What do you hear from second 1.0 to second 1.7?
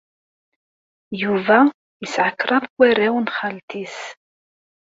Yuba